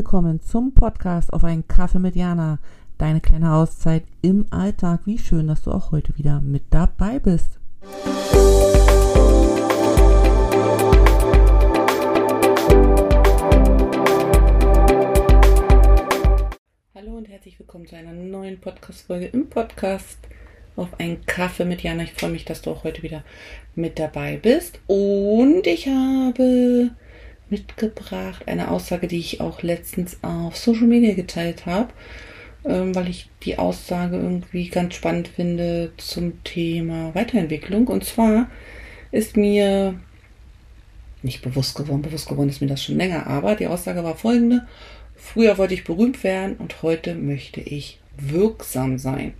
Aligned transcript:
Willkommen 0.00 0.40
zum 0.40 0.72
Podcast 0.72 1.30
auf 1.30 1.44
einen 1.44 1.68
Kaffee 1.68 1.98
mit 1.98 2.16
Jana. 2.16 2.58
Deine 2.96 3.20
kleine 3.20 3.52
Auszeit 3.52 4.02
im 4.22 4.46
Alltag. 4.48 5.00
Wie 5.04 5.18
schön, 5.18 5.46
dass 5.46 5.60
du 5.60 5.72
auch 5.72 5.92
heute 5.92 6.16
wieder 6.16 6.40
mit 6.40 6.62
dabei 6.70 7.18
bist. 7.18 7.60
Hallo 16.94 17.18
und 17.18 17.28
herzlich 17.28 17.58
willkommen 17.58 17.86
zu 17.86 17.94
einer 17.94 18.14
neuen 18.14 18.58
Podcast-Folge 18.58 19.26
im 19.26 19.50
Podcast 19.50 20.18
auf 20.76 20.98
einen 20.98 21.26
Kaffee 21.26 21.66
mit 21.66 21.82
Jana. 21.82 22.04
Ich 22.04 22.14
freue 22.14 22.30
mich, 22.30 22.46
dass 22.46 22.62
du 22.62 22.70
auch 22.70 22.84
heute 22.84 23.02
wieder 23.02 23.22
mit 23.74 23.98
dabei 23.98 24.38
bist. 24.38 24.80
Und 24.86 25.66
ich 25.66 25.88
habe 25.88 26.92
mitgebracht. 27.50 28.42
Eine 28.46 28.70
Aussage, 28.70 29.08
die 29.08 29.18
ich 29.18 29.40
auch 29.40 29.62
letztens 29.62 30.18
auf 30.22 30.56
Social 30.56 30.86
Media 30.86 31.14
geteilt 31.14 31.66
habe, 31.66 31.88
ähm, 32.64 32.94
weil 32.94 33.08
ich 33.08 33.28
die 33.42 33.58
Aussage 33.58 34.16
irgendwie 34.16 34.68
ganz 34.68 34.94
spannend 34.94 35.28
finde 35.28 35.92
zum 35.96 36.42
Thema 36.44 37.14
Weiterentwicklung. 37.14 37.88
Und 37.88 38.04
zwar 38.04 38.48
ist 39.10 39.36
mir 39.36 39.94
nicht 41.22 41.42
bewusst 41.42 41.76
geworden, 41.76 42.02
bewusst 42.02 42.28
geworden 42.28 42.48
ist 42.48 42.60
mir 42.60 42.68
das 42.68 42.82
schon 42.82 42.96
länger, 42.96 43.26
aber 43.26 43.54
die 43.54 43.66
Aussage 43.66 44.04
war 44.04 44.16
folgende. 44.16 44.66
Früher 45.16 45.58
wollte 45.58 45.74
ich 45.74 45.84
berühmt 45.84 46.24
werden 46.24 46.56
und 46.56 46.82
heute 46.82 47.14
möchte 47.14 47.60
ich 47.60 48.00
wirksam 48.16 48.98
sein. 48.98 49.34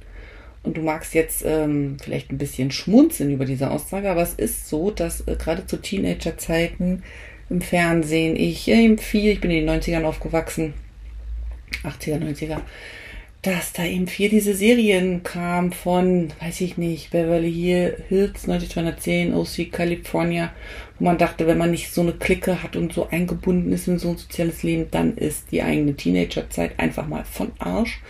Und 0.63 0.77
du 0.77 0.83
magst 0.83 1.15
jetzt 1.15 1.43
ähm, 1.47 1.97
vielleicht 2.03 2.31
ein 2.31 2.39
bisschen 2.39 2.71
schmunzeln 2.71 3.31
über 3.31 3.47
diese 3.47 3.71
Aussage, 3.71 4.11
aber 4.11 4.21
es 4.21 4.35
ist 4.35 4.69
so, 4.69 4.91
dass 4.91 5.27
äh, 5.27 5.37
gerade 5.37 5.67
zu 5.67 5.79
Teenagerzeiten 5.79 7.03
im 7.51 7.61
Fernsehen. 7.61 8.37
Ich 8.37 8.69
eben 8.69 8.99
viel, 8.99 9.33
ich 9.33 9.41
bin 9.41 9.51
in 9.51 9.67
den 9.67 9.81
90ern 9.81 10.05
aufgewachsen, 10.05 10.73
80er, 11.83 12.19
90er, 12.19 12.61
dass 13.43 13.73
da 13.73 13.85
eben 13.85 14.07
viel 14.07 14.29
diese 14.29 14.55
Serien 14.55 15.23
kam 15.23 15.73
von, 15.73 16.29
weiß 16.41 16.61
ich 16.61 16.77
nicht, 16.77 17.11
Beverly 17.11 17.53
Hills 18.09 18.47
9210, 18.47 19.35
OC 19.35 19.73
California, 19.73 20.53
wo 20.99 21.07
man 21.07 21.19
dachte, 21.19 21.47
wenn 21.47 21.59
man 21.59 21.71
nicht 21.71 21.93
so 21.93 22.03
eine 22.03 22.13
Clique 22.13 22.63
hat 22.63 22.77
und 22.77 22.93
so 22.93 23.09
eingebunden 23.09 23.73
ist 23.73 23.89
in 23.89 23.99
so 23.99 24.11
ein 24.11 24.19
soziales 24.19 24.63
Leben, 24.63 24.91
dann 24.91 25.17
ist 25.17 25.53
die 25.53 25.63
eigene 25.63 25.95
Teenagerzeit 25.95 26.79
einfach 26.79 27.07
mal 27.07 27.25
von 27.25 27.53
Arsch. 27.59 28.01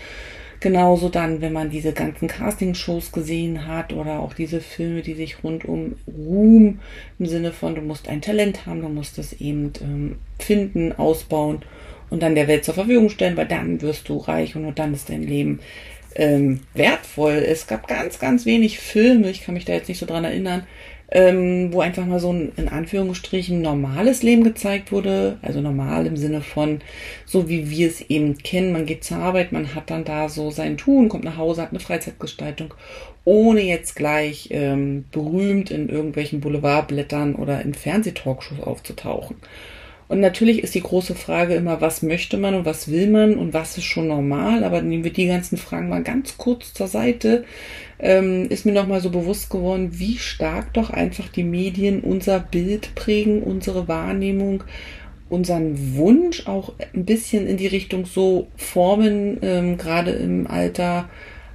Genauso 0.61 1.09
dann, 1.09 1.41
wenn 1.41 1.55
man 1.55 1.71
diese 1.71 1.93
ganzen 1.93 2.29
Castingshows 2.29 3.13
gesehen 3.13 3.67
hat 3.67 3.95
oder 3.95 4.21
auch 4.21 4.35
diese 4.35 4.61
Filme, 4.61 5.01
die 5.01 5.15
sich 5.15 5.43
rund 5.43 5.65
um 5.65 5.95
Ruhm 6.07 6.81
im 7.19 7.27
Sinne 7.27 7.53
von, 7.53 7.75
du 7.75 7.81
musst 7.81 8.09
ein 8.09 8.21
Talent 8.21 8.67
haben, 8.67 8.83
du 8.83 8.91
musst 8.91 9.19
es 9.19 9.33
eben 9.41 9.73
ähm, 9.81 10.19
finden, 10.39 10.93
ausbauen 10.93 11.63
und 12.11 12.23
dann 12.23 12.35
der 12.35 12.47
Welt 12.47 12.67
zur 12.67 12.75
Verfügung 12.75 13.09
stellen, 13.09 13.39
weil 13.39 13.49
dann 13.49 13.81
wirst 13.81 14.11
du 14.11 14.19
reich 14.19 14.55
und 14.55 14.63
nur 14.63 14.73
dann 14.73 14.93
ist 14.93 15.09
dein 15.09 15.23
Leben 15.23 15.61
ähm, 16.15 16.61
wertvoll. 16.75 17.43
Es 17.47 17.67
gab 17.67 17.89
ganz, 17.89 18.19
ganz 18.19 18.45
wenig 18.45 18.81
Filme, 18.81 19.31
ich 19.31 19.43
kann 19.43 19.55
mich 19.55 19.65
da 19.65 19.73
jetzt 19.73 19.89
nicht 19.89 19.99
so 19.99 20.07
dran 20.07 20.25
erinnern, 20.25 20.67
ähm, 21.11 21.73
wo 21.73 21.81
einfach 21.81 22.07
mal 22.07 22.21
so 22.21 22.33
ein, 22.33 22.53
in 22.57 22.69
Anführungsstrichen, 22.69 23.61
normales 23.61 24.23
Leben 24.23 24.45
gezeigt 24.45 24.93
wurde. 24.93 25.39
Also 25.43 25.61
normal 25.61 26.07
im 26.07 26.17
Sinne 26.17 26.41
von, 26.41 26.81
so 27.27 27.49
wie 27.49 27.71
wir 27.71 27.89
es 27.89 28.01
eben 28.03 28.39
kennen. 28.39 28.73
Man 28.73 28.87
geht 28.87 29.05
zur 29.05 29.19
Arbeit, 29.19 29.53
man 29.53 29.75
hat 29.75 29.91
dann 29.91 30.05
da 30.05 30.29
so 30.29 30.51
sein 30.51 30.77
Tun, 30.77 31.09
kommt 31.09 31.25
nach 31.25 31.37
Hause, 31.37 31.63
hat 31.63 31.71
eine 31.71 31.81
Freizeitgestaltung, 31.81 32.75
ohne 33.25 33.63
jetzt 33.63 33.97
gleich 33.97 34.49
ähm, 34.53 35.05
berühmt 35.11 35.71
in 35.71 35.89
irgendwelchen 35.89 36.41
Boulevardblättern 36.41 37.35
oder 37.35 37.61
in 37.63 37.75
Fernsehtalkshows 37.75 38.61
aufzutauchen. 38.61 39.37
Und 40.11 40.19
natürlich 40.19 40.65
ist 40.65 40.75
die 40.75 40.83
große 40.83 41.15
Frage 41.15 41.55
immer, 41.55 41.81
was 41.81 42.03
möchte 42.03 42.37
man 42.37 42.57
und 42.57 42.65
was 42.65 42.91
will 42.91 43.09
man 43.09 43.37
und 43.37 43.55
was 43.55 43.79
ist 43.79 43.85
schon 43.85 44.09
normal. 44.09 44.65
Aber 44.65 44.83
nehmen 44.83 45.05
wir 45.05 45.13
die 45.13 45.29
ganzen 45.29 45.57
Fragen 45.57 45.89
mal 45.89 46.03
ganz 46.03 46.37
kurz 46.37 46.75
zur 46.75 46.89
Seite. 46.89 47.45
Ähm, 48.01 48.49
ist 48.49 48.67
mir 48.67 48.73
nochmal 48.73 49.01
so 49.01 49.11
bewusst 49.11 49.51
geworden, 49.51 50.01
wie 50.01 50.19
stark 50.19 50.75
doch 50.75 50.91
einfach 50.91 51.29
die 51.29 51.45
Medien 51.45 52.01
unser 52.01 52.41
Bild 52.41 52.97
prägen, 52.97 53.41
unsere 53.45 53.87
Wahrnehmung, 53.87 54.65
unseren 55.29 55.95
Wunsch 55.95 56.49
auch 56.49 56.73
ein 56.93 57.05
bisschen 57.05 57.47
in 57.47 57.57
die 57.57 57.69
Richtung 57.69 58.05
so 58.05 58.49
formen, 58.57 59.39
ähm, 59.43 59.79
gerade 59.79 60.11
im 60.11 60.49
Alter 60.49 61.09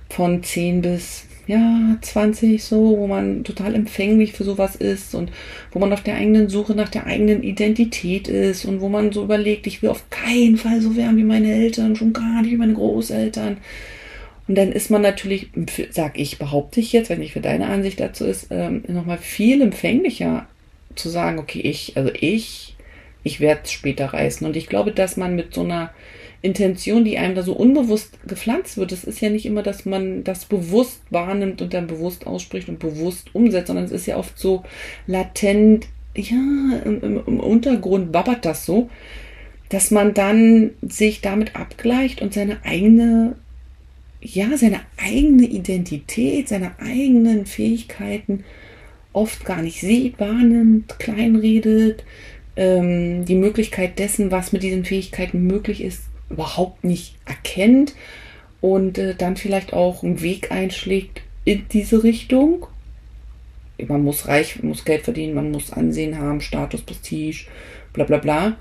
von 0.09 0.43
10 0.43 0.81
bis 0.81 1.25
ja, 1.47 1.97
20 2.01 2.63
so, 2.63 2.97
wo 2.97 3.07
man 3.07 3.43
total 3.43 3.75
empfänglich 3.75 4.33
für 4.33 4.43
sowas 4.43 4.75
ist 4.75 5.13
und 5.13 5.31
wo 5.71 5.79
man 5.79 5.93
auf 5.93 6.01
der 6.01 6.15
eigenen 6.15 6.49
Suche 6.49 6.73
nach 6.73 6.89
der 6.89 7.05
eigenen 7.05 7.43
Identität 7.43 8.27
ist 8.27 8.65
und 8.65 8.81
wo 8.81 8.89
man 8.89 9.11
so 9.11 9.23
überlegt, 9.23 9.67
ich 9.67 9.81
will 9.81 9.89
auf 9.89 10.09
keinen 10.09 10.57
Fall 10.57 10.81
so 10.81 10.95
werden 10.95 11.17
wie 11.17 11.23
meine 11.23 11.53
Eltern, 11.53 11.95
schon 11.95 12.13
gar 12.13 12.41
nicht 12.41 12.51
wie 12.51 12.57
meine 12.57 12.73
Großeltern. 12.73 13.57
Und 14.47 14.55
dann 14.55 14.71
ist 14.71 14.91
man 14.91 15.01
natürlich, 15.01 15.49
sag 15.91 16.19
ich, 16.19 16.37
behaupte 16.37 16.79
ich 16.79 16.93
jetzt, 16.93 17.09
wenn 17.09 17.19
nicht 17.19 17.33
für 17.33 17.41
deine 17.41 17.67
Ansicht 17.67 17.99
dazu 17.99 18.25
ist, 18.25 18.47
ähm, 18.51 18.83
nochmal 18.87 19.17
viel 19.17 19.61
empfänglicher 19.61 20.47
zu 20.95 21.09
sagen, 21.09 21.39
okay, 21.39 21.61
ich, 21.61 21.97
also 21.97 22.11
ich, 22.13 22.75
ich 23.23 23.39
werde 23.39 23.61
es 23.63 23.71
später 23.71 24.05
reißen. 24.07 24.45
Und 24.45 24.55
ich 24.55 24.67
glaube, 24.67 24.91
dass 24.91 25.17
man 25.17 25.35
mit 25.35 25.53
so 25.53 25.61
einer 25.61 25.91
Intention, 26.45 27.03
die 27.03 27.17
einem 27.17 27.35
da 27.35 27.43
so 27.43 27.53
unbewusst 27.53 28.17
gepflanzt 28.27 28.77
wird. 28.77 28.91
Es 28.91 29.03
ist 29.03 29.19
ja 29.19 29.29
nicht 29.29 29.45
immer, 29.45 29.63
dass 29.63 29.85
man 29.85 30.23
das 30.23 30.45
bewusst 30.45 31.01
wahrnimmt 31.09 31.61
und 31.61 31.73
dann 31.73 31.87
bewusst 31.87 32.27
ausspricht 32.27 32.69
und 32.69 32.79
bewusst 32.79 33.33
umsetzt, 33.33 33.67
sondern 33.67 33.85
es 33.85 33.91
ist 33.91 34.05
ja 34.05 34.17
oft 34.17 34.37
so 34.37 34.63
latent, 35.07 35.87
ja, 36.15 36.37
im, 36.85 37.23
im 37.25 37.39
Untergrund 37.39 38.11
babbert 38.11 38.45
das 38.45 38.65
so, 38.65 38.89
dass 39.69 39.91
man 39.91 40.13
dann 40.13 40.71
sich 40.81 41.21
damit 41.21 41.55
abgleicht 41.55 42.21
und 42.21 42.33
seine 42.33 42.63
eigene, 42.63 43.35
ja, 44.21 44.55
seine 44.57 44.81
eigene 44.97 45.47
Identität, 45.47 46.47
seine 46.47 46.79
eigenen 46.79 47.45
Fähigkeiten 47.45 48.43
oft 49.11 49.45
gar 49.45 49.61
nicht 49.61 49.81
sieht, 49.81 50.19
wahrnimmt, 50.19 50.99
kleinredet, 50.99 52.03
ähm, 52.55 53.25
die 53.25 53.35
Möglichkeit 53.35 53.99
dessen, 53.99 54.31
was 54.31 54.51
mit 54.51 54.63
diesen 54.63 54.85
Fähigkeiten 54.85 55.47
möglich 55.47 55.81
ist, 55.81 56.03
überhaupt 56.29 56.83
nicht 56.83 57.15
erkennt 57.25 57.95
und 58.61 58.97
äh, 58.97 59.15
dann 59.15 59.37
vielleicht 59.37 59.73
auch 59.73 60.03
einen 60.03 60.21
Weg 60.21 60.51
einschlägt 60.51 61.21
in 61.43 61.67
diese 61.71 62.03
Richtung. 62.03 62.67
Man 63.87 64.03
muss 64.03 64.27
reich, 64.27 64.57
man 64.57 64.69
muss 64.69 64.85
Geld 64.85 65.03
verdienen, 65.03 65.35
man 65.35 65.51
muss 65.51 65.71
Ansehen 65.71 66.17
haben, 66.17 66.41
Status, 66.41 66.81
Prestige, 66.81 67.45
bla 67.93 68.05
bla 68.05 68.17
bla. 68.17 68.57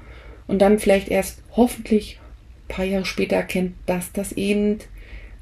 Und 0.47 0.61
dann 0.61 0.79
vielleicht 0.79 1.09
erst 1.09 1.43
hoffentlich 1.53 2.19
ein 2.65 2.69
paar 2.69 2.85
Jahre 2.85 3.05
später 3.05 3.37
erkennt, 3.37 3.75
dass 3.87 4.13
das 4.13 4.33
eben 4.33 4.79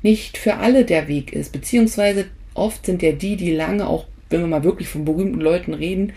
nicht 0.02 0.36
für 0.38 0.56
alle 0.56 0.84
der 0.84 1.08
Weg 1.08 1.32
ist. 1.32 1.52
Beziehungsweise 1.52 2.26
oft 2.54 2.86
sind 2.86 3.02
ja 3.02 3.12
die, 3.12 3.36
die 3.36 3.54
lange 3.54 3.86
auch, 3.88 4.06
wenn 4.30 4.40
wir 4.40 4.46
mal 4.46 4.64
wirklich 4.64 4.88
von 4.88 5.04
berühmten 5.04 5.40
Leuten 5.40 5.74
reden, 5.74 6.12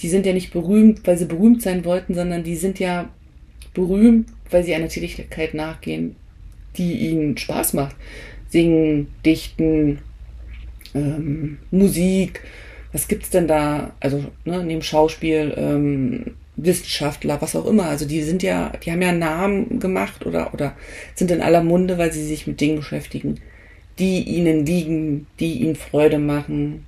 die 0.00 0.08
sind 0.08 0.26
ja 0.26 0.32
nicht 0.32 0.52
berühmt, 0.52 1.06
weil 1.06 1.16
sie 1.16 1.24
berühmt 1.24 1.62
sein 1.62 1.84
wollten, 1.84 2.14
sondern 2.14 2.44
die 2.44 2.56
sind 2.56 2.78
ja 2.78 3.08
berühmt, 3.76 4.28
weil 4.50 4.64
sie 4.64 4.74
einer 4.74 4.88
Tätigkeit 4.88 5.54
nachgehen, 5.54 6.16
die 6.76 6.94
ihnen 6.94 7.36
Spaß 7.36 7.74
macht. 7.74 7.94
Singen, 8.48 9.08
Dichten, 9.24 9.98
ähm, 10.94 11.58
Musik, 11.70 12.40
was 12.92 13.08
gibt's 13.08 13.30
denn 13.30 13.46
da? 13.46 13.92
Also 14.00 14.24
ne, 14.44 14.64
neben 14.64 14.82
Schauspiel, 14.82 15.54
ähm, 15.56 16.34
Wissenschaftler, 16.56 17.42
was 17.42 17.54
auch 17.54 17.66
immer. 17.66 17.84
Also 17.84 18.06
die 18.06 18.22
sind 18.22 18.42
ja, 18.42 18.72
die 18.82 18.90
haben 18.90 19.02
ja 19.02 19.12
Namen 19.12 19.78
gemacht 19.78 20.24
oder 20.24 20.54
oder 20.54 20.74
sind 21.14 21.30
in 21.30 21.42
aller 21.42 21.62
Munde, 21.62 21.98
weil 21.98 22.12
sie 22.12 22.24
sich 22.24 22.46
mit 22.46 22.60
Dingen 22.60 22.76
beschäftigen, 22.76 23.40
die 23.98 24.22
ihnen 24.22 24.64
liegen, 24.64 25.26
die 25.38 25.60
ihnen 25.60 25.76
Freude 25.76 26.18
machen. 26.18 26.85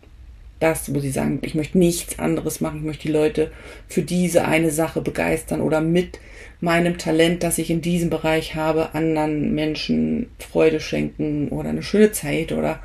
Das, 0.61 0.93
wo 0.95 1.01
sie 1.01 1.11
sagen, 1.11 1.39
ich 1.43 1.55
möchte 1.55 1.79
nichts 1.79 2.19
anderes 2.19 2.61
machen, 2.61 2.79
ich 2.79 2.85
möchte 2.85 3.07
die 3.07 3.13
Leute 3.13 3.53
für 3.87 4.03
diese 4.03 4.45
eine 4.45 4.71
Sache 4.71 5.01
begeistern 5.01 5.61
oder 5.61 5.81
mit 5.81 6.19
meinem 6.61 6.99
Talent, 6.99 7.43
das 7.43 7.59
ich 7.59 7.71
in 7.71 7.81
diesem 7.81 8.11
Bereich 8.11 8.55
habe, 8.55 8.95
anderen 8.95 9.55
Menschen 9.55 10.31
Freude 10.39 10.81
schenken 10.81 11.49
oder 11.51 11.69
eine 11.69 11.83
schöne 11.83 12.11
Zeit 12.11 12.53
oder 12.53 12.81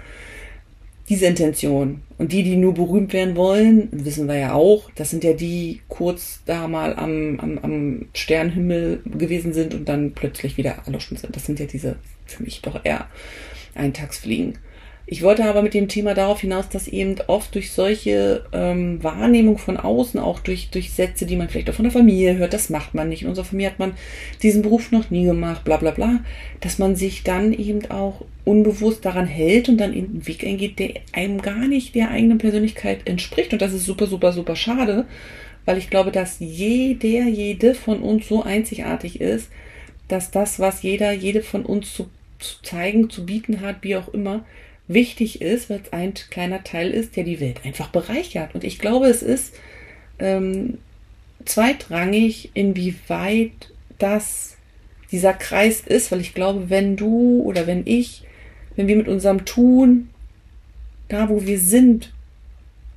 diese 1.09 1.25
Intention. 1.25 2.01
Und 2.17 2.31
die, 2.31 2.43
die 2.43 2.55
nur 2.55 2.73
berühmt 2.73 3.11
werden 3.11 3.35
wollen, 3.35 3.89
wissen 3.91 4.27
wir 4.27 4.37
ja 4.37 4.53
auch, 4.53 4.89
das 4.95 5.09
sind 5.09 5.23
ja 5.23 5.33
die 5.33 5.81
kurz 5.89 6.41
da 6.45 6.67
mal 6.67 6.95
am, 6.95 7.39
am, 7.39 7.59
am 7.61 8.05
Sternenhimmel 8.13 9.01
gewesen 9.05 9.53
sind 9.53 9.73
und 9.73 9.89
dann 9.89 10.13
plötzlich 10.13 10.57
wieder 10.57 10.77
erloschen 10.85 11.17
sind. 11.17 11.35
Das 11.35 11.45
sind 11.45 11.59
ja 11.59 11.65
diese 11.65 11.97
für 12.25 12.43
mich 12.43 12.61
doch 12.61 12.85
eher 12.85 13.07
Eintagsfliegen. 13.75 14.57
Ich 15.05 15.21
wollte 15.21 15.44
aber 15.44 15.61
mit 15.61 15.73
dem 15.73 15.89
Thema 15.89 16.13
darauf 16.13 16.39
hinaus, 16.39 16.69
dass 16.69 16.88
eben 16.88 17.15
oft 17.27 17.53
durch 17.55 17.73
solche 17.73 18.45
ähm, 18.53 19.03
Wahrnehmung 19.03 19.57
von 19.57 19.75
außen, 19.75 20.17
auch 20.17 20.39
durch, 20.39 20.69
durch 20.69 20.91
Sätze, 20.91 21.25
die 21.25 21.35
man 21.35 21.50
vielleicht 21.50 21.69
auch 21.69 21.73
von 21.73 21.83
der 21.83 21.91
Familie 21.91 22.38
hört, 22.38 22.53
das 22.53 22.69
macht 22.69 22.94
man 22.94 23.09
nicht. 23.09 23.23
In 23.23 23.27
unserer 23.27 23.45
Familie 23.45 23.71
hat 23.71 23.79
man 23.79 23.95
diesen 24.41 24.61
Beruf 24.61 24.91
noch 24.91 25.09
nie 25.09 25.25
gemacht, 25.25 25.65
bla 25.65 25.75
bla 25.75 25.91
bla, 25.91 26.23
dass 26.61 26.79
man 26.79 26.95
sich 26.95 27.23
dann 27.23 27.51
eben 27.51 27.91
auch 27.91 28.23
unbewusst 28.45 29.03
daran 29.03 29.27
hält 29.27 29.67
und 29.67 29.77
dann 29.77 29.91
in 29.91 30.05
einen 30.05 30.27
Weg 30.27 30.45
eingeht, 30.45 30.79
der 30.79 30.94
einem 31.11 31.41
gar 31.41 31.67
nicht 31.67 31.95
der 31.95 32.09
eigenen 32.09 32.38
Persönlichkeit 32.38 33.01
entspricht. 33.05 33.51
Und 33.51 33.61
das 33.61 33.73
ist 33.73 33.85
super, 33.85 34.07
super, 34.07 34.31
super 34.31 34.55
schade, 34.55 35.05
weil 35.65 35.77
ich 35.77 35.89
glaube, 35.89 36.11
dass 36.11 36.38
jeder, 36.39 37.27
jede 37.27 37.75
von 37.75 38.01
uns 38.01 38.29
so 38.29 38.44
einzigartig 38.44 39.19
ist, 39.19 39.50
dass 40.07 40.31
das, 40.31 40.59
was 40.59 40.81
jeder, 40.81 41.11
jede 41.11 41.41
von 41.41 41.65
uns 41.65 41.94
zu, 41.94 42.09
zu 42.39 42.61
zeigen, 42.63 43.09
zu 43.09 43.25
bieten 43.25 43.59
hat, 43.59 43.77
wie 43.81 43.97
auch 43.97 44.07
immer, 44.07 44.45
wichtig 44.88 45.41
ist, 45.41 45.69
weil 45.69 45.81
es 45.83 45.94
ein 45.94 46.13
kleiner 46.13 46.63
Teil 46.63 46.91
ist, 46.91 47.15
der 47.15 47.24
die 47.24 47.39
Welt 47.39 47.62
einfach 47.63 47.89
bereichert. 47.89 48.53
Und 48.53 48.63
ich 48.63 48.80
glaube, 48.80 49.07
es 49.07 49.21
ist 49.21 49.53
ähm, 50.19 50.77
zweitrangig, 51.45 52.51
inwieweit 52.53 53.71
das 53.97 54.57
dieser 55.12 55.33
Kreis 55.33 55.81
ist, 55.81 56.12
weil 56.12 56.21
ich 56.21 56.33
glaube, 56.33 56.69
wenn 56.69 56.95
du 56.95 57.41
oder 57.44 57.68
wenn 57.68 57.85
ich, 57.85 58.24
wenn 58.75 58.88
wir 58.88 58.95
mit 58.95 59.07
unserem 59.07 59.45
Tun, 59.45 60.09
da 61.07 61.29
wo 61.29 61.45
wir 61.45 61.59
sind, 61.59 62.12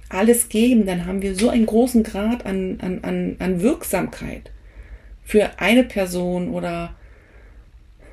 alles 0.09 0.49
geben, 0.49 0.87
dann 0.87 1.05
haben 1.05 1.21
wir 1.21 1.35
so 1.35 1.49
einen 1.49 1.67
großen 1.67 2.03
Grad 2.05 2.47
an, 2.47 2.79
an, 2.81 3.01
an, 3.03 3.37
an 3.39 3.61
Wirksamkeit 3.61 4.51
für 5.25 5.59
eine 5.59 5.83
Person 5.83 6.49
oder 6.51 6.95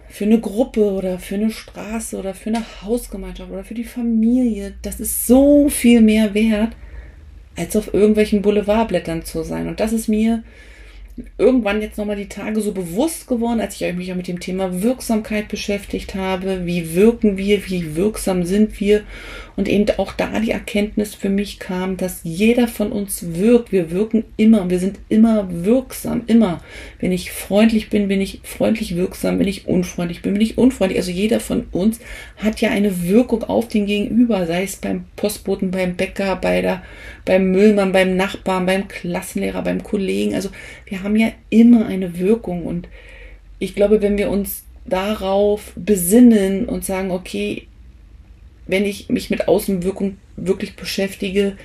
für 0.10 0.26
eine 0.26 0.40
Gruppe 0.40 0.92
oder 0.92 1.20
für 1.20 1.36
eine 1.36 1.52
Straße 1.52 2.18
oder 2.18 2.34
für 2.34 2.50
eine 2.50 2.64
Hausgemeinschaft 2.84 3.52
oder 3.52 3.64
für 3.64 3.74
die 3.74 3.84
Familie. 3.84 4.74
Das 4.82 5.00
ist 5.00 5.26
so 5.26 5.70
viel 5.70 6.02
mehr 6.02 6.34
wert, 6.34 6.76
als 7.56 7.76
auf 7.76 7.94
irgendwelchen 7.94 8.42
Boulevardblättern 8.42 9.26
zu 9.26 9.44
sein. 9.44 9.68
Und 9.68 9.80
das 9.80 9.94
ist 9.94 10.08
mir 10.08 10.44
irgendwann 11.38 11.82
jetzt 11.82 11.98
nochmal 11.98 12.16
die 12.16 12.30
Tage 12.30 12.62
so 12.62 12.72
bewusst 12.72 13.28
geworden, 13.28 13.60
als 13.60 13.80
ich 13.80 13.94
mich 13.94 14.12
auch 14.12 14.16
mit 14.16 14.28
dem 14.28 14.40
Thema 14.40 14.82
Wirksamkeit 14.82 15.48
beschäftigt 15.48 16.16
habe. 16.16 16.66
Wie 16.66 16.96
wirken 16.96 17.38
wir? 17.38 17.68
Wie 17.68 17.96
wirksam 17.96 18.44
sind 18.46 18.80
wir? 18.80 19.04
Und 19.56 19.70
eben 19.70 19.86
auch 19.98 20.14
da 20.14 20.40
die 20.40 20.50
Erkenntnis 20.50 21.14
für 21.14 21.30
mich 21.30 21.60
kam, 21.60 21.96
dass 21.98 22.22
jeder 22.24 22.68
von 22.68 22.92
uns 22.92 23.36
wirkt. 23.36 23.72
Wir 23.72 23.92
wirken 23.92 24.24
immer. 24.36 24.68
Wir 24.70 24.80
sind 24.80 24.98
immer 25.10 25.48
wirksam. 25.52 26.24
Immer. 26.26 26.62
Wenn 27.00 27.12
ich 27.12 27.32
freundlich 27.32 27.92
bin, 27.92 28.08
bin 28.08 28.20
ich 28.20 28.40
freundlich 28.44 28.96
wirksam. 28.96 29.38
Wenn 29.38 29.48
ich 29.48 29.68
unfreundlich 29.68 30.24
bin, 30.24 30.34
bin 30.34 30.42
ich 30.42 30.58
unfreundlich. 30.58 30.98
Also 30.98 31.12
jeder 31.12 31.40
von 31.40 31.66
uns 31.72 32.00
hat 32.38 32.62
ja 32.62 32.72
eine 32.72 33.04
Wirkung 33.08 33.44
auf 33.44 33.68
den 33.68 33.86
Gegenüber. 33.86 34.48
Sei 34.48 34.64
es 34.64 34.78
beim 34.78 35.06
Postboten, 35.16 35.70
beim 35.70 35.96
Bäcker, 35.96 36.36
bei 36.38 36.62
der, 36.62 36.82
beim 37.26 37.52
Müllmann, 37.52 37.92
beim 37.92 38.16
Nachbarn, 38.16 38.66
beim 38.66 38.88
Klassenlehrer, 38.88 39.62
beim 39.62 39.84
Kollegen. 39.84 40.34
Also 40.34 40.50
wir 40.88 41.03
haben 41.04 41.16
ja 41.16 41.32
immer 41.50 41.86
eine 41.86 42.18
Wirkung. 42.18 42.66
Und 42.66 42.88
ich 43.60 43.76
glaube, 43.76 44.02
wenn 44.02 44.18
wir 44.18 44.30
uns 44.30 44.64
darauf 44.86 45.74
besinnen 45.76 46.66
und 46.66 46.84
sagen, 46.84 47.12
okay, 47.12 47.68
wenn 48.68 48.86
ich 48.86 49.10
mich 49.10 49.30
mit 49.30 49.48
Außenwirkung 49.48 50.18
wirklich 50.36 50.76
beschäftige, 50.76 51.58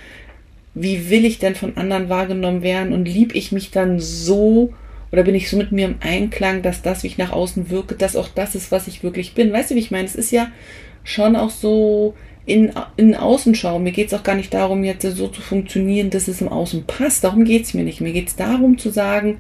wie 0.74 1.10
will 1.10 1.24
ich 1.24 1.38
denn 1.38 1.54
von 1.54 1.76
anderen 1.76 2.08
wahrgenommen 2.08 2.62
werden 2.62 2.92
und 2.92 3.06
lieb 3.06 3.34
ich 3.34 3.52
mich 3.52 3.70
dann 3.70 3.98
so 3.98 4.72
oder 5.10 5.22
bin 5.22 5.34
ich 5.34 5.48
so 5.48 5.56
mit 5.56 5.72
mir 5.72 5.86
im 5.86 5.96
Einklang, 6.00 6.62
dass 6.62 6.82
das, 6.82 7.02
wie 7.02 7.06
ich 7.06 7.18
nach 7.18 7.32
außen 7.32 7.70
wirke, 7.70 7.94
dass 7.94 8.16
auch 8.16 8.28
das 8.28 8.54
ist, 8.54 8.70
was 8.70 8.88
ich 8.88 9.02
wirklich 9.02 9.34
bin. 9.34 9.52
Weißt 9.52 9.70
du, 9.70 9.74
wie 9.74 9.80
ich 9.80 9.90
meine? 9.90 10.04
Es 10.04 10.14
ist 10.14 10.30
ja 10.30 10.50
schon 11.02 11.34
auch 11.34 11.50
so 11.50 12.14
in, 12.48 12.72
in 12.96 13.14
Außenschau. 13.14 13.78
Mir 13.78 13.92
geht 13.92 14.08
es 14.08 14.14
auch 14.14 14.22
gar 14.22 14.34
nicht 14.34 14.52
darum, 14.54 14.82
jetzt 14.82 15.02
so 15.02 15.28
zu 15.28 15.40
funktionieren, 15.40 16.10
dass 16.10 16.28
es 16.28 16.40
im 16.40 16.48
Außen 16.48 16.84
passt. 16.86 17.24
Darum 17.24 17.44
geht 17.44 17.64
es 17.64 17.74
mir 17.74 17.84
nicht. 17.84 18.00
Mir 18.00 18.12
geht 18.12 18.28
es 18.28 18.36
darum 18.36 18.78
zu 18.78 18.90
sagen, 18.90 19.38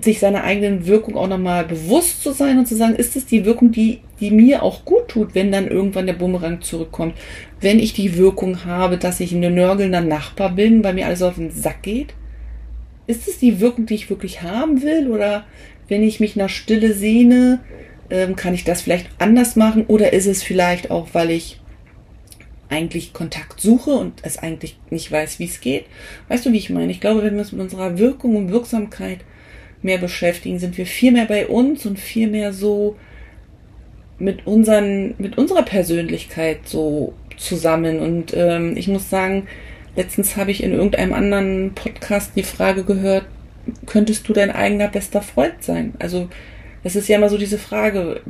sich 0.00 0.18
seiner 0.18 0.42
eigenen 0.42 0.86
Wirkung 0.86 1.16
auch 1.16 1.28
nochmal 1.28 1.64
bewusst 1.64 2.22
zu 2.22 2.32
sein 2.32 2.58
und 2.58 2.66
zu 2.66 2.74
sagen, 2.74 2.96
ist 2.96 3.14
es 3.16 3.26
die 3.26 3.44
Wirkung, 3.44 3.70
die, 3.70 4.00
die 4.18 4.30
mir 4.30 4.62
auch 4.62 4.84
gut 4.84 5.08
tut, 5.08 5.34
wenn 5.34 5.52
dann 5.52 5.68
irgendwann 5.68 6.06
der 6.06 6.14
Bumerang 6.14 6.62
zurückkommt. 6.62 7.14
Wenn 7.60 7.78
ich 7.78 7.92
die 7.92 8.16
Wirkung 8.16 8.64
habe, 8.64 8.98
dass 8.98 9.20
ich 9.20 9.32
ein 9.32 9.54
nörgelnder 9.54 10.00
Nachbar 10.00 10.50
bin, 10.50 10.82
weil 10.82 10.94
mir 10.94 11.06
alles 11.06 11.22
auf 11.22 11.36
den 11.36 11.50
Sack 11.50 11.82
geht. 11.82 12.14
Ist 13.06 13.28
es 13.28 13.38
die 13.38 13.60
Wirkung, 13.60 13.86
die 13.86 13.94
ich 13.94 14.10
wirklich 14.10 14.42
haben 14.42 14.82
will? 14.82 15.10
Oder 15.10 15.44
wenn 15.88 16.02
ich 16.02 16.18
mich 16.18 16.34
nach 16.34 16.48
Stille 16.48 16.94
sehne, 16.94 17.60
ähm, 18.10 18.36
kann 18.36 18.54
ich 18.54 18.64
das 18.64 18.80
vielleicht 18.80 19.08
anders 19.18 19.54
machen? 19.54 19.84
Oder 19.86 20.14
ist 20.14 20.26
es 20.26 20.42
vielleicht 20.42 20.90
auch, 20.90 21.08
weil 21.12 21.30
ich 21.30 21.60
eigentlich 22.74 23.12
Kontakt 23.12 23.60
suche 23.60 23.90
und 23.90 24.14
es 24.22 24.36
eigentlich 24.36 24.76
nicht 24.90 25.10
weiß, 25.10 25.38
wie 25.38 25.44
es 25.44 25.60
geht? 25.60 25.84
Weißt 26.28 26.44
du, 26.44 26.52
wie 26.52 26.58
ich 26.58 26.70
meine? 26.70 26.90
Ich 26.90 27.00
glaube, 27.00 27.22
wenn 27.22 27.34
wir 27.34 27.40
uns 27.40 27.52
mit 27.52 27.60
unserer 27.60 27.98
Wirkung 27.98 28.36
und 28.36 28.50
Wirksamkeit 28.50 29.20
mehr 29.82 29.98
beschäftigen, 29.98 30.58
sind 30.58 30.76
wir 30.76 30.86
viel 30.86 31.12
mehr 31.12 31.26
bei 31.26 31.46
uns 31.46 31.86
und 31.86 31.98
viel 31.98 32.26
mehr 32.26 32.52
so 32.52 32.96
mit 34.18 34.46
unseren, 34.46 35.14
mit 35.18 35.38
unserer 35.38 35.62
Persönlichkeit 35.62 36.66
so 36.68 37.14
zusammen. 37.36 38.00
Und 38.00 38.34
ähm, 38.34 38.76
ich 38.76 38.88
muss 38.88 39.08
sagen, 39.08 39.46
letztens 39.94 40.36
habe 40.36 40.50
ich 40.50 40.62
in 40.62 40.72
irgendeinem 40.72 41.12
anderen 41.12 41.74
Podcast 41.74 42.32
die 42.34 42.42
Frage 42.42 42.82
gehört, 42.82 43.26
könntest 43.86 44.28
du 44.28 44.32
dein 44.32 44.50
eigener 44.50 44.88
bester 44.88 45.22
Freund 45.22 45.62
sein? 45.62 45.94
Also, 46.00 46.28
das 46.82 46.96
ist 46.96 47.08
ja 47.08 47.16
immer 47.16 47.28
so 47.28 47.38
diese 47.38 47.58
Frage, 47.58 48.20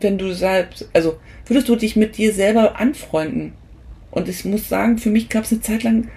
wenn 0.00 0.18
du 0.18 0.32
selbst, 0.32 0.88
also 0.92 1.18
würdest 1.46 1.68
du 1.68 1.76
dich 1.76 1.96
mit 1.96 2.16
dir 2.16 2.32
selber 2.32 2.78
anfreunden? 2.78 3.52
Und 4.10 4.28
ich 4.28 4.44
muss 4.44 4.68
sagen, 4.68 4.98
für 4.98 5.10
mich 5.10 5.28
gab 5.28 5.44
es 5.44 5.52
eine 5.52 5.60
Zeit 5.60 5.82
lang, 5.82 6.08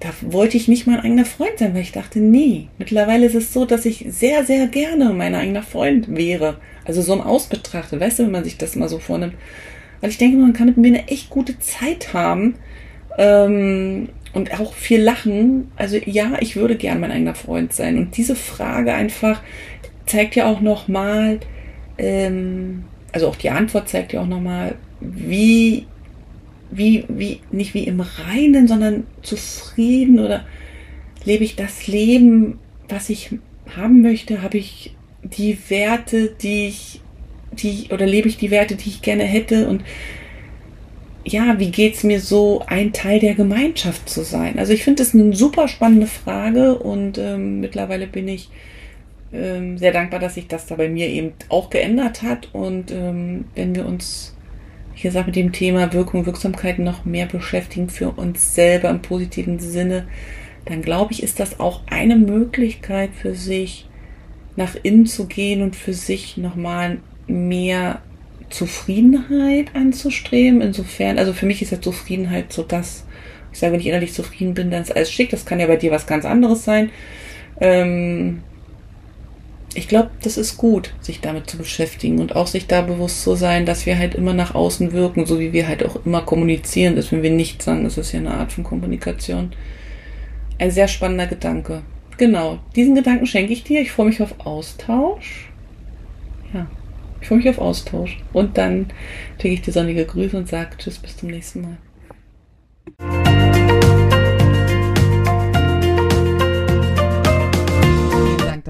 da 0.00 0.10
wollte 0.20 0.56
ich 0.56 0.68
nicht 0.68 0.86
mein 0.86 1.00
eigener 1.00 1.24
Freund 1.24 1.58
sein, 1.58 1.74
weil 1.74 1.82
ich 1.82 1.92
dachte, 1.92 2.18
nee, 2.18 2.68
mittlerweile 2.78 3.26
ist 3.26 3.34
es 3.34 3.52
so, 3.52 3.64
dass 3.64 3.86
ich 3.86 4.04
sehr, 4.08 4.44
sehr 4.44 4.66
gerne 4.66 5.12
mein 5.14 5.34
eigener 5.34 5.62
Freund 5.62 6.14
wäre. 6.14 6.58
Also 6.84 7.00
so 7.00 7.14
im 7.14 7.20
Aus 7.20 7.46
betrachtet, 7.46 8.00
weißt 8.00 8.18
du, 8.18 8.24
wenn 8.24 8.30
man 8.30 8.44
sich 8.44 8.58
das 8.58 8.76
mal 8.76 8.88
so 8.88 8.98
vornimmt. 8.98 9.34
Weil 10.00 10.10
ich 10.10 10.18
denke, 10.18 10.36
man 10.36 10.52
kann 10.52 10.66
mit 10.66 10.76
mir 10.76 10.88
eine 10.88 11.08
echt 11.08 11.30
gute 11.30 11.58
Zeit 11.58 12.12
haben 12.12 12.56
ähm, 13.16 14.10
und 14.34 14.60
auch 14.60 14.74
viel 14.74 15.00
lachen. 15.00 15.70
Also 15.76 15.96
ja, 15.96 16.32
ich 16.40 16.56
würde 16.56 16.76
gern 16.76 17.00
mein 17.00 17.12
eigener 17.12 17.34
Freund 17.34 17.72
sein. 17.72 17.96
Und 17.96 18.16
diese 18.16 18.36
Frage 18.36 18.92
einfach 18.92 19.40
zeigt 20.04 20.36
ja 20.36 20.46
auch 20.46 20.60
nochmal, 20.60 21.40
ähm, 21.96 22.84
also 23.14 23.28
auch 23.28 23.36
die 23.36 23.50
Antwort 23.50 23.88
zeigt 23.88 24.12
ja 24.12 24.20
auch 24.20 24.26
nochmal, 24.26 24.74
wie 25.00 25.86
wie, 26.70 27.04
wie, 27.08 27.40
nicht 27.52 27.74
wie 27.74 27.84
im 27.84 28.00
Reinen, 28.00 28.66
sondern 28.66 29.06
zufrieden 29.22 30.18
oder 30.18 30.44
lebe 31.24 31.44
ich 31.44 31.54
das 31.54 31.86
Leben, 31.86 32.58
was 32.88 33.10
ich 33.10 33.30
haben 33.76 34.02
möchte? 34.02 34.42
Habe 34.42 34.58
ich 34.58 34.94
die 35.22 35.56
Werte, 35.68 36.34
die 36.42 36.66
ich, 36.66 37.00
die, 37.52 37.88
oder 37.92 38.06
lebe 38.06 38.28
ich 38.28 38.38
die 38.38 38.50
Werte, 38.50 38.74
die 38.74 38.88
ich 38.88 39.02
gerne 39.02 39.22
hätte? 39.22 39.68
Und 39.68 39.84
ja, 41.24 41.58
wie 41.58 41.70
geht 41.70 41.94
es 41.94 42.02
mir 42.02 42.20
so, 42.20 42.62
ein 42.66 42.92
Teil 42.92 43.20
der 43.20 43.34
Gemeinschaft 43.34 44.08
zu 44.08 44.24
sein? 44.24 44.58
Also 44.58 44.72
ich 44.72 44.82
finde 44.82 45.02
das 45.02 45.14
eine 45.14 45.34
super 45.34 45.68
spannende 45.68 46.08
Frage 46.08 46.74
und 46.76 47.18
ähm, 47.18 47.60
mittlerweile 47.60 48.06
bin 48.06 48.26
ich 48.26 48.48
ähm, 49.34 49.78
sehr 49.78 49.92
dankbar, 49.92 50.20
dass 50.20 50.34
sich 50.34 50.48
das 50.48 50.66
da 50.66 50.76
bei 50.76 50.88
mir 50.88 51.08
eben 51.08 51.32
auch 51.48 51.70
geändert 51.70 52.22
hat. 52.22 52.48
Und 52.52 52.90
ähm, 52.90 53.46
wenn 53.54 53.74
wir 53.74 53.86
uns 53.86 54.34
wie 54.94 55.02
gesagt, 55.02 55.26
mit 55.26 55.36
dem 55.36 55.52
Thema 55.52 55.92
Wirkung, 55.92 56.26
Wirksamkeit 56.26 56.78
noch 56.78 57.04
mehr 57.04 57.26
beschäftigen 57.26 57.88
für 57.88 58.10
uns 58.10 58.54
selber 58.54 58.90
im 58.90 59.02
positiven 59.02 59.58
Sinne, 59.58 60.06
dann 60.66 60.82
glaube 60.82 61.12
ich, 61.12 61.22
ist 61.22 61.40
das 61.40 61.60
auch 61.60 61.82
eine 61.86 62.16
Möglichkeit 62.16 63.10
für 63.14 63.34
sich, 63.34 63.88
nach 64.56 64.76
innen 64.82 65.06
zu 65.06 65.26
gehen 65.26 65.62
und 65.62 65.74
für 65.74 65.92
sich 65.92 66.36
nochmal 66.36 66.98
mehr 67.26 68.00
Zufriedenheit 68.50 69.74
anzustreben. 69.74 70.60
Insofern, 70.60 71.18
also 71.18 71.32
für 71.32 71.46
mich 71.46 71.60
ist 71.60 71.72
ja 71.72 71.80
Zufriedenheit 71.80 72.52
so 72.52 72.62
das, 72.62 73.04
ich 73.52 73.58
sage, 73.58 73.72
wenn 73.72 73.80
ich 73.80 73.88
innerlich 73.88 74.12
zufrieden 74.12 74.54
bin, 74.54 74.70
dann 74.70 74.82
ist 74.82 74.94
alles 74.94 75.10
schick. 75.10 75.30
Das 75.30 75.44
kann 75.44 75.58
ja 75.58 75.66
bei 75.66 75.76
dir 75.76 75.90
was 75.90 76.06
ganz 76.06 76.24
anderes 76.24 76.64
sein. 76.64 76.90
Ähm, 77.60 78.42
ich 79.74 79.88
glaube, 79.88 80.10
das 80.22 80.36
ist 80.36 80.56
gut, 80.56 80.94
sich 81.00 81.20
damit 81.20 81.50
zu 81.50 81.58
beschäftigen 81.58 82.20
und 82.20 82.36
auch 82.36 82.46
sich 82.46 82.66
da 82.66 82.82
bewusst 82.82 83.22
zu 83.22 83.34
sein, 83.34 83.66
dass 83.66 83.86
wir 83.86 83.98
halt 83.98 84.14
immer 84.14 84.32
nach 84.32 84.54
außen 84.54 84.92
wirken, 84.92 85.26
so 85.26 85.40
wie 85.40 85.52
wir 85.52 85.66
halt 85.68 85.84
auch 85.84 86.04
immer 86.06 86.22
kommunizieren. 86.22 86.96
Dass 86.96 87.12
wenn 87.12 87.22
wir 87.22 87.30
nichts 87.30 87.64
sagen, 87.64 87.84
das 87.84 87.98
ist 87.98 88.12
ja 88.12 88.20
eine 88.20 88.34
Art 88.34 88.52
von 88.52 88.64
Kommunikation. 88.64 89.52
Ein 90.58 90.70
sehr 90.70 90.88
spannender 90.88 91.26
Gedanke. 91.26 91.82
Genau, 92.16 92.60
diesen 92.76 92.94
Gedanken 92.94 93.26
schenke 93.26 93.52
ich 93.52 93.64
dir. 93.64 93.80
Ich 93.80 93.90
freue 93.90 94.06
mich 94.06 94.22
auf 94.22 94.46
Austausch. 94.46 95.50
Ja, 96.52 96.66
ich 97.20 97.26
freue 97.26 97.38
mich 97.38 97.48
auf 97.48 97.58
Austausch. 97.58 98.18
Und 98.32 98.56
dann 98.56 98.86
schicke 99.40 99.54
ich 99.54 99.62
dir 99.62 99.72
sonnige 99.72 100.04
Grüße 100.04 100.36
und 100.36 100.48
sage 100.48 100.76
Tschüss, 100.78 100.98
bis 100.98 101.16
zum 101.16 101.30
nächsten 101.30 101.62
Mal. 101.62 103.23